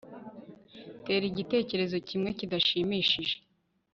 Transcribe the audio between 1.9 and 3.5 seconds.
kimwe kidashimishije